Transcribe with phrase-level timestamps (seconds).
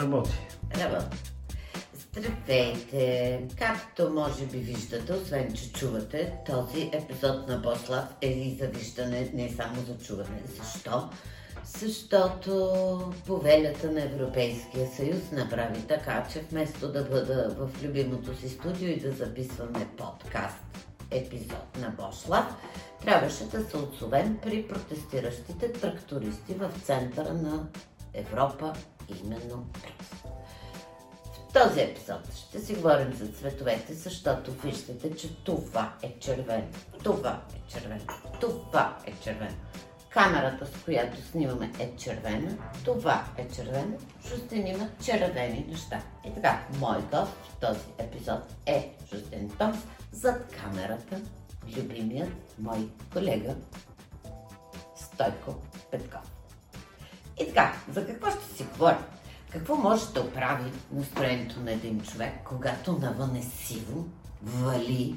[0.00, 0.30] Работи.
[0.80, 1.16] Работи.
[1.94, 3.42] Здравейте!
[3.58, 9.30] Както може би виждате, освен че чувате, този епизод на Бослав е и за виждане,
[9.34, 10.42] не само за чуване.
[10.56, 11.10] Защо?
[11.64, 18.88] Защото повелята на Европейския съюз направи така, че вместо да бъда в любимото си студио
[18.88, 20.64] и да записваме подкаст
[21.10, 22.46] епизод на Бошлав,
[23.02, 27.66] трябваше да се отзовем при протестиращите трактористи в центъра на
[28.14, 28.72] Европа,
[29.08, 30.30] именно Брюксел.
[31.50, 36.66] В този епизод ще си говорим за цветовете, защото виждате, че това е червено,
[37.04, 38.04] това е червено,
[38.40, 39.56] това е червено.
[40.10, 46.02] Камерата, с която снимаме е червена, това е червено, Жустин червени неща.
[46.26, 49.78] И така, мой гост в този епизод е Жустин Томс,
[50.12, 51.20] зад камерата
[51.76, 53.54] любимият мой колега
[54.96, 55.54] Стойко
[55.90, 56.43] Петков.
[57.40, 59.04] И така, за какво ще си говорим?
[59.50, 64.04] Какво може да оправи настроението на един човек, когато навън е сиво,
[64.42, 65.16] вали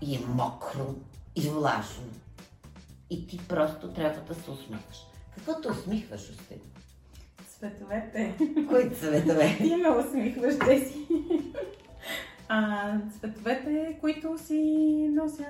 [0.00, 0.94] и е мокро
[1.36, 2.04] и влажно?
[3.10, 4.96] И ти просто трябва да се усмихваш.
[5.34, 6.58] Какво те усмихваш, Остин?
[7.48, 8.34] Цветовете.
[8.68, 9.56] Кои цветове?
[9.56, 11.06] Ти ме усмихваш, Деси.
[12.50, 15.44] А, цветовете, които си нося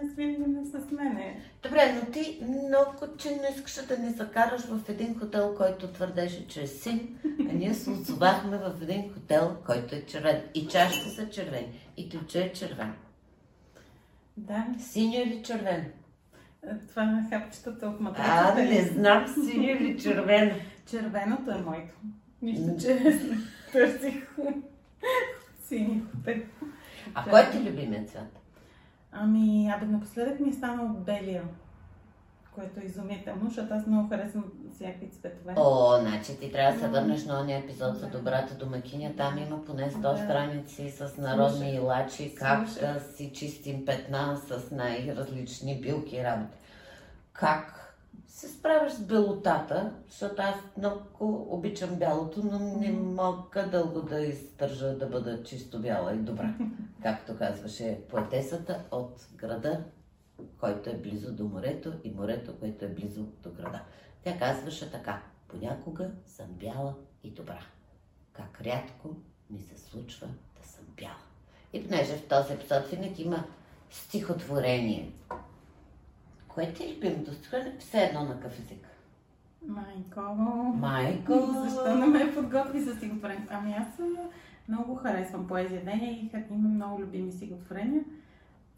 [0.64, 1.40] с мене.
[1.62, 6.48] Добре, но ти много, че не искаш да ни закараш в един хотел, който твърдеше,
[6.48, 7.18] че е син,
[7.50, 10.42] а ние се отзовахме в един хотел, който е червен.
[10.54, 12.92] И чашите са червени, и ключа е червен.
[14.36, 14.66] Да.
[14.78, 15.92] Синьо или червен?
[16.88, 18.60] Това на хапчетата от матрацата.
[18.60, 20.54] А, не знам синьо или червено.
[20.90, 21.94] Червеното е моето.
[22.42, 23.18] Нищо, че
[23.72, 24.28] търсих
[25.68, 26.42] сини хотел.
[27.14, 28.38] А кой е ти любимият цвят?
[29.12, 31.42] Ами, абе, напоследък ми е станал белия,
[32.54, 35.54] което е изумително, защото аз много харесвам всякакви цветове.
[35.56, 39.16] О, значи ти трябва да се върнеш на ония епизод за добрата домакиня.
[39.16, 40.16] Там има поне 100 Да.
[40.16, 46.58] страници с народни илачи, как да си чистим петна с най-различни билки и работи.
[47.32, 47.87] Как
[48.38, 54.98] се справяш с белотата, защото аз много обичам бялото, но не мога дълго да издържа
[54.98, 56.54] да бъда чисто бяла и добра.
[57.02, 59.84] Както казваше поетесата от града,
[60.60, 63.80] който е близо до морето и морето, което е близо до града.
[64.24, 66.94] Тя казваше така, понякога съм бяла
[67.24, 67.60] и добра.
[68.32, 69.08] Как рядко
[69.50, 70.26] ми се случва
[70.60, 71.22] да съм бяла.
[71.72, 73.44] И понеже в този епизод винаги има
[73.90, 75.12] стихотворение.
[76.58, 77.72] Кое ти е любимото стихотворение?
[77.78, 78.86] Все едно на какъв език.
[79.66, 80.34] Майко.
[80.76, 81.32] Майко!
[81.64, 83.46] Защо не ме подготви за стихотворение?
[83.50, 83.86] Ами аз
[84.68, 88.04] много харесвам поезия деня и имам много любими стихотворения.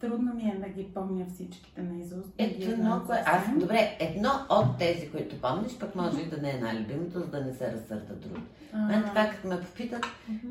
[0.00, 2.36] Трудно ми е да ги помня всичките на изуст.
[2.36, 3.22] да ги Ето едно, кое...
[3.26, 7.26] Аз, добре, едно от тези, които помниш, пък може и да не е най-любимото, за
[7.26, 8.40] да не се разсърда други.
[8.72, 10.06] А, Мен така, като ме попитат.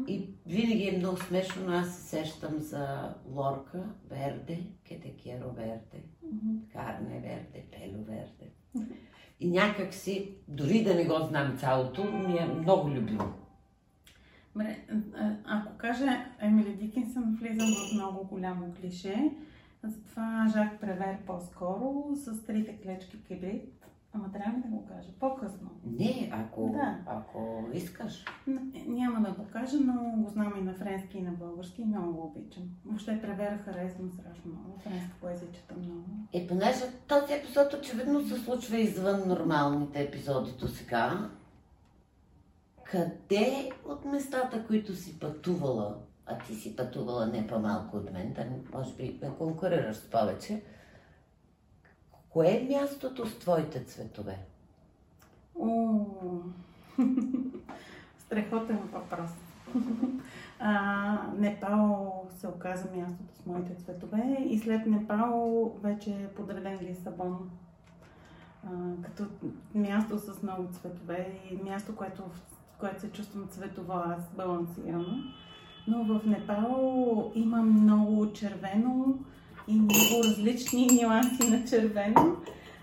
[0.08, 6.04] И винаги е много смешно, но аз се сещам за Лорка, Верде, Кетекеро Верде.
[6.74, 8.52] Карне Верде, Пело Верде.
[9.40, 13.34] И някак си, дори да не го знам цялото, ми е много любимо.
[14.60, 14.78] Добре,
[15.46, 19.32] ако кажа Емили Дикинсън, влизам в много голямо клише.
[19.84, 23.86] Затова Жак Превер по-скоро с трите клечки кибрид.
[24.14, 25.10] Ама трябва ли да го кажа?
[25.20, 25.70] По-късно.
[25.86, 26.98] Не, ако, Да.
[27.06, 28.26] ако искаш.
[28.88, 32.14] Няма да го кажа, но го знам и на френски и на български и много
[32.14, 32.64] го обичам.
[32.86, 34.80] Въобще Превера харесвам страшно много.
[34.80, 36.06] Френска поезия чета много.
[36.34, 41.30] И понеже този епизод очевидно се случва извън нормалните епизоди до сега,
[42.92, 48.46] къде от местата, които си пътувала, а ти си пътувала не по-малко от мен, да
[48.78, 50.64] може би ме конкурираш с повече,
[52.30, 54.40] кое е мястото с твоите цветове?
[55.60, 56.06] О,
[58.20, 59.32] страхотен въпрос.
[60.62, 67.50] А, Непал се оказа мястото с моите цветове и след Непал вече е подреден Лисабон.
[68.64, 68.70] А,
[69.04, 69.26] като
[69.76, 72.24] място с много цветове и място, което,
[72.80, 75.24] в което се чувствам цветово аз балансирана.
[75.88, 79.20] Но в Непал има много червено
[79.68, 82.36] и много различни нюанси на червено.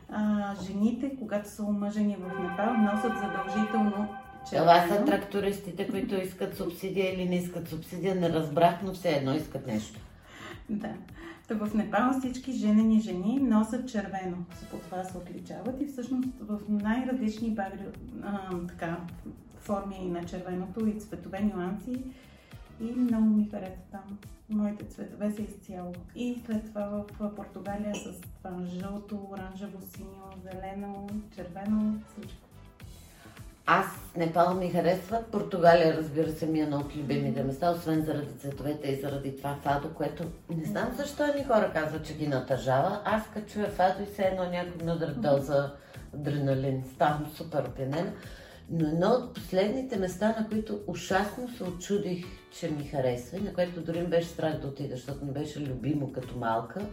[0.09, 4.09] А, жените, когато са омъжени в Непал, носят задължително
[4.51, 5.07] Това са червено.
[5.07, 10.01] трактористите, които искат субсидия или не искат субсидия, не разбрах, но все едно искат нещо.
[10.71, 10.93] Да.
[11.49, 14.37] Та в Непал всички женени жени носят червено.
[14.71, 17.85] По това се отличават и всъщност в най-различни багри,
[18.23, 18.97] а, така,
[19.67, 22.05] форми на червеното и цветове нюанси.
[22.81, 24.19] И много ми хареса там.
[24.51, 25.93] Моите цветове са изцяло.
[26.17, 32.47] И след това в Португалия с това жълто, оранжево, синьо, зелено, червено, всичко.
[33.67, 33.87] Аз
[34.17, 35.23] Непал ми харесва.
[35.33, 39.57] Португалия, разбира се, ми е едно от любимите места, освен заради цветовете и заради това
[39.63, 43.01] фадо, което не знам защо ни хора казват, че ги натъжава.
[43.05, 45.73] Аз като чуя фадо и все едно някой надра доза
[46.15, 46.85] адреналин.
[46.95, 48.13] Ставам супер опенена.
[48.71, 53.55] Но едно от последните места, на които ужасно се очудих, че ми харесва и на
[53.55, 56.87] което дори ми беше страх да отида, защото ми беше любимо като малка.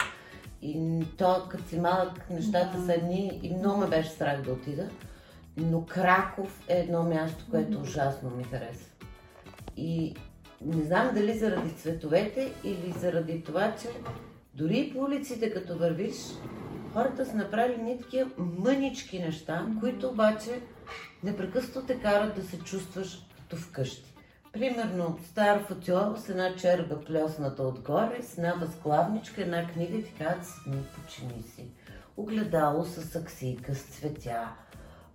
[0.61, 4.89] И то, като си малък, нещата са едни и много ме беше страх да отида.
[5.57, 8.91] Но Краков е едно място, което ужасно ми харесва.
[9.77, 10.15] И
[10.65, 13.87] не знам дали заради цветовете или заради това, че
[14.53, 16.15] дори по улиците, като вървиш,
[16.93, 20.61] хората са направили ни такива мънички неща, които обаче
[21.23, 24.13] непрекъснато те карат да се чувстваш като вкъщи.
[24.53, 30.45] Примерно, стар футиол с една черга плесната отгоре, с една възглавничка, една книга и казват,
[30.45, 31.65] седни, почини си.
[32.17, 34.49] Огледало с аксийка, с цветя.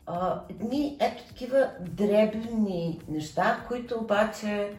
[0.06, 4.76] А, едни, ето такива дребни неща, които обаче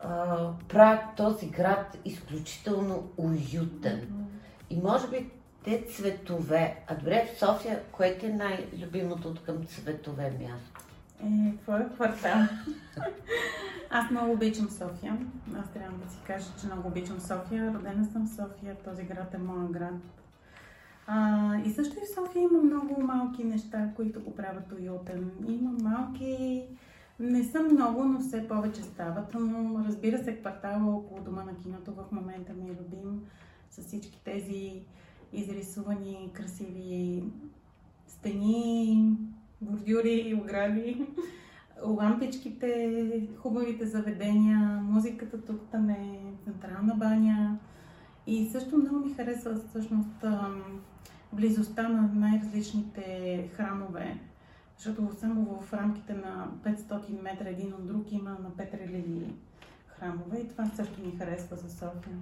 [0.00, 4.26] а, правят този град изключително уютен.
[4.70, 5.30] И може би
[5.64, 6.76] те цветове.
[6.86, 10.84] А добре, в София, кое е най-любимото от към цветове място?
[11.24, 12.40] Е, твоя квартал.
[13.90, 15.18] Аз много обичам София.
[15.58, 17.74] Аз трябва да си кажа, че много обичам София.
[17.74, 18.76] Родена съм в София.
[18.84, 19.94] Този град е моят град.
[21.06, 25.30] А, и също и в София има много малки неща, които го правят уютен.
[25.48, 26.62] Има малки...
[27.20, 29.34] Не са много, но все повече стават.
[29.34, 33.22] Но разбира се, квартала около дома на киното в момента ми е любим.
[33.70, 34.82] С всички тези
[35.32, 37.24] изрисувани красиви
[38.06, 39.16] стени,
[39.60, 41.06] бордюри огради,
[41.84, 47.58] лампичките, хубавите заведения, музиката тук там е централна баня.
[48.26, 50.24] И също много ми харесва всъщност
[51.32, 54.18] близостта на най-различните храмове,
[54.76, 59.34] защото само в рамките на 500 метра един от друг има на 5 религии
[59.86, 62.16] храмове и това също ми харесва за София.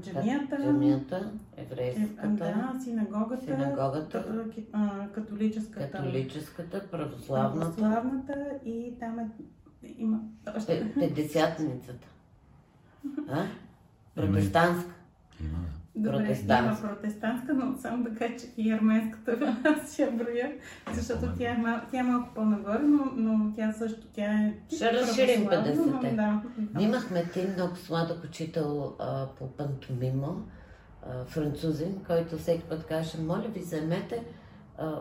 [0.00, 4.24] Джамията, Джамията, еврейската, да, синагогата, синагогата,
[5.14, 9.28] католическата, католическата, православната, православната и там е,
[9.98, 10.20] има
[10.56, 10.92] още...
[10.94, 12.08] Петдесятницата.
[13.28, 13.46] А?
[14.14, 14.94] Протестантска.
[15.40, 15.58] Има.
[15.94, 16.86] Добре, протестантска.
[16.86, 20.52] има протестантска, но само да кажа, че и арменската аз я броя,
[20.94, 24.92] защото тя е, мал, тя е малко по-нагоре, но, но тя също, тя е Ще
[24.92, 26.60] разширим православна, но 50-те.
[26.60, 26.82] Да.
[26.82, 30.42] Имахме един много сладък учител а, по пантомимо,
[31.06, 34.24] а, французин, който всеки път каже, моля ви, вземете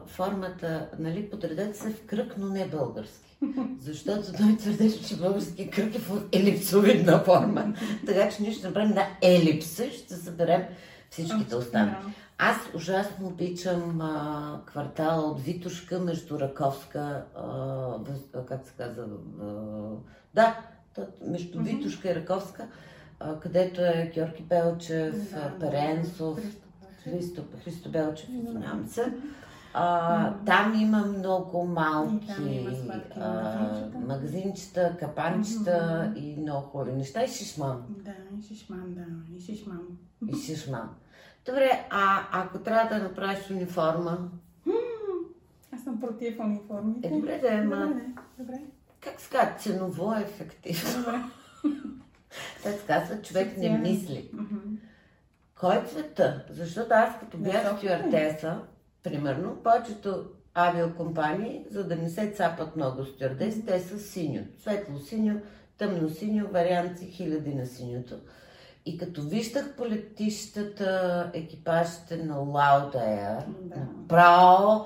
[0.07, 3.37] формата, нали, подредете се в кръг, но не български.
[3.79, 7.73] Защото той твърдеше, че български кръг е в елипсовидна форма.
[8.05, 10.63] така че ние ще направим на елипса, ще съберем
[11.09, 11.95] всичките останали.
[12.37, 19.03] Аз ужасно обичам а, квартала от Витушка между Раковска, а, как се казва,
[19.41, 19.45] а,
[20.33, 20.59] да,
[21.27, 21.63] между.
[21.63, 22.67] Витушка и Раковска,
[23.19, 26.39] а, където е Георги Белчев, Да, Перенсов,
[27.03, 27.43] Христо.
[27.63, 29.13] Христо, Белчев, извинявам се.
[29.73, 34.95] А, там има много малки има сладки а, магазинчета.
[34.99, 37.23] капанчета и много хубави неща.
[37.23, 37.83] И шишман.
[37.89, 39.05] Да, и шишман, да,
[39.37, 39.81] и шишман.
[40.27, 40.89] И шишман.
[41.45, 44.17] Добре, а ако трябва да направиш униформа,
[45.73, 47.07] Аз съм против униформите.
[47.07, 48.03] Е, добре да е, ма- Добре,
[48.39, 48.61] добре.
[48.99, 51.03] как се казва, ценово е ефективно.
[51.03, 51.21] добре.
[52.63, 54.31] Те се казва, човек не мисли.
[55.59, 56.45] Кой е цвета?
[56.49, 58.09] Защото аз като бях София.
[59.03, 64.41] Примерно, повечето авиокомпании, за да не се цапат много стюардеси, те са синьо.
[64.61, 65.41] Светло синьо,
[65.77, 68.15] тъмно синьо, варианти хиляди на синьото.
[68.85, 73.75] И като виждах по летищата екипажите на Loud Air, Да.
[74.07, 74.85] право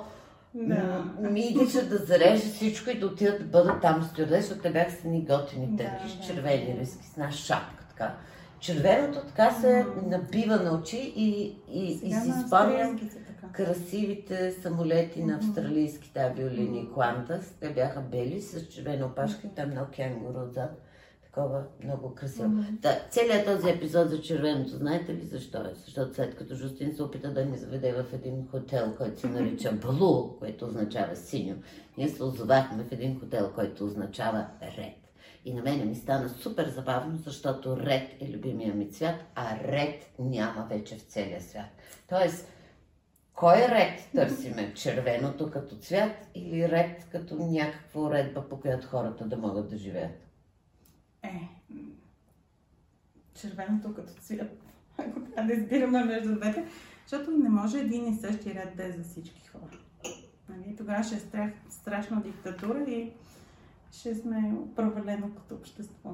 [0.55, 1.03] Да.
[1.19, 4.91] Ми идеше да зарежа всичко и да отидат да бъдат там стюардеси, защото те бяха
[4.91, 6.23] с едни готини Да, тънки, да.
[6.23, 8.13] с червени риски, с една шапка така.
[8.59, 13.65] Червеното така се набива на очи и, и, и Сега си на спомням са така.
[13.65, 16.87] красивите самолети на австралийските авиолинии.
[16.87, 17.43] Qantas.
[17.59, 20.81] Те бяха бели с червена опашка и там на кенгуру отзад.
[21.25, 22.49] Такова много красиво.
[22.71, 25.73] Да, целият този епизод за червеното, знаете ли защо е?
[25.85, 29.71] Защото след като Жустин се опита да ни заведе в един хотел, който се нарича
[29.71, 31.55] Балу, което означава синьо,
[31.97, 34.47] ние се озовахме в един хотел, който означава
[34.77, 34.93] ред.
[35.45, 40.09] И на мене ми стана супер забавно, защото ред е любимия ми цвят, а ред
[40.19, 41.69] няма вече в целия свят.
[42.09, 42.47] Тоест,
[43.33, 44.73] кой ред търсиме?
[44.73, 50.11] Червеното като цвят или ред като някаква уредба, по която хората да могат да живеят?
[51.23, 51.49] Е,
[53.33, 54.51] червеното като цвят.
[54.97, 56.65] Ако трябва да избираме между двете,
[57.07, 59.77] защото не може един и същи ред да е за всички хора.
[60.49, 60.75] Нали?
[60.75, 63.11] Тогава ще е страх, страшна диктатура и
[63.91, 66.09] ще сме провалено като общество.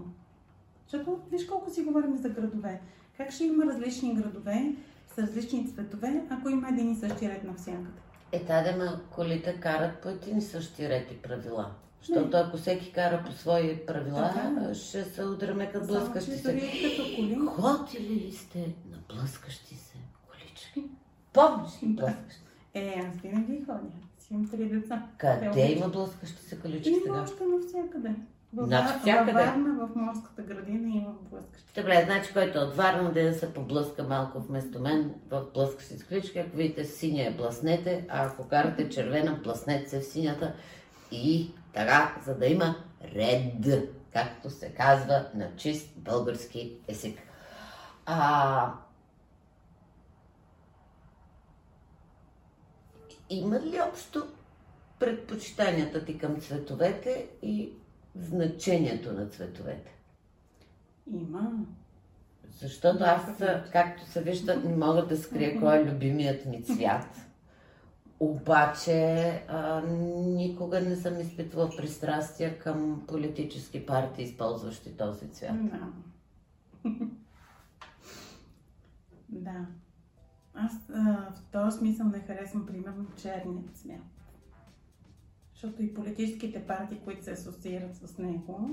[0.83, 2.81] Защото виж колко си говорим за градове.
[3.17, 4.75] Как ще има различни градове
[5.19, 7.89] с различни цветове, ако има един и същи ред навсякъде?
[8.31, 11.71] Е, таде, ма колите карат по един и същи ред и правила.
[11.99, 16.43] Защото ако всеки кара по свои правила, Така ще се удряме като блъскащи се.
[16.53, 19.97] като коли, Ходили ли сте на блъскащи се
[20.27, 20.83] колички?
[21.33, 21.93] Помниш ли Да.
[22.01, 22.41] блъскащи?
[22.73, 23.79] Е, аз винаги ходя.
[24.19, 25.07] Си имам три деца.
[25.17, 27.21] Къде има блъскащи се колички Има сега?
[27.21, 28.15] още навсякъде.
[28.53, 29.31] В, Навсякъде?
[29.31, 31.81] Във Варна, в морската градина има блъскащи.
[31.81, 36.03] Добре, значи който е от Варна, да се поблъска малко вместо мен в блъскащи с
[36.03, 36.39] колички.
[36.39, 40.53] Ако видите синя, блъснете, а ако карате червена, блъснете се в синята
[41.11, 42.75] и така, за да има
[43.15, 47.19] ред, както се казва на чист български език.
[48.05, 48.73] А...
[53.29, 54.27] Има ли общо
[54.99, 57.73] предпочитанията ти към цветовете и
[58.21, 59.95] значението на цветовете?
[61.13, 61.51] Има.
[62.61, 63.21] Защото аз,
[63.71, 67.07] както се вижда, не мога да скрия кой е любимият ми цвят.
[68.19, 75.69] Обаче а, никога не съм изпитвала пристрастия към политически партии, използващи този цвят.
[75.69, 75.87] Да.
[79.29, 79.65] да.
[80.53, 83.97] Аз а, в този смисъл не харесвам, примерно, черния цвят.
[85.61, 88.69] Защото и политическите партии, които се асоциират с него,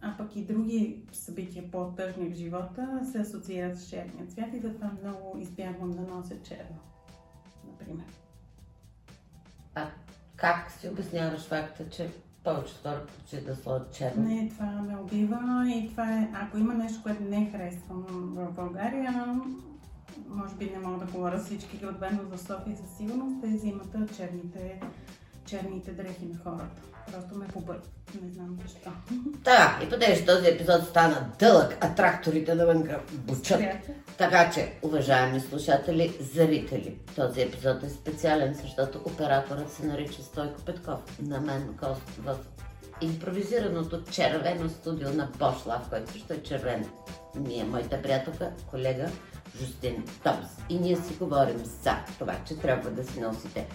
[0.00, 4.90] а пък и други събития по-тъжни в живота, се асоциират с черния цвят и затова
[5.02, 6.78] много избягвам да нося черно.
[7.66, 8.04] Например.
[9.74, 9.86] А
[10.36, 12.10] как си обясняваш факта, че
[12.44, 14.22] повечето хора предпочитат да сложат черно?
[14.22, 18.04] Не, това ме убива и това е, ако има нещо, което не харесвам
[18.36, 19.40] в България,
[20.28, 24.16] може би не мога да говоря всички градове, но за София със сигурност те взимат
[24.16, 24.80] черните,
[25.50, 26.82] черните дрехи на хората.
[27.12, 27.90] Просто ме побъркват.
[28.22, 28.90] Не знам защо.
[29.44, 33.60] Така, и понеже този епизод стана дълъг, а тракторите навънка бучат.
[34.18, 41.18] Така че, уважаеми слушатели, зрители, този епизод е специален, защото операторът се нарича Стойко Петков.
[41.22, 42.36] На мен гост в
[43.00, 46.86] импровизираното червено студио на Бошлав, който също е червен.
[47.34, 49.10] Ние, моята приятелка, колега
[49.58, 50.48] Жустин Томс.
[50.68, 53.68] И ние си говорим за това, че трябва да си носите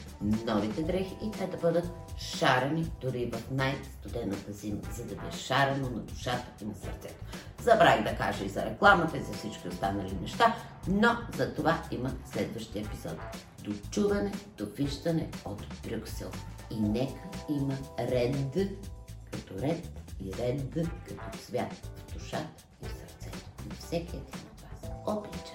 [0.46, 5.38] новите дрехи и те да бъдат шарени дори в най-студената зима, за да ви е
[5.38, 7.26] шарено на душата и на сърцето.
[7.62, 10.56] Забравих да кажа и за рекламата и за всички останали неща,
[10.88, 13.18] но за това има следващия епизод.
[13.64, 14.32] До чуване,
[15.46, 16.32] от Брюксел.
[16.72, 18.58] И нека има ред
[19.32, 19.90] като ред
[20.24, 20.62] и ред
[21.08, 24.92] като цвят в душата и в сърцето на всеки един от вас.
[25.06, 25.55] Обличам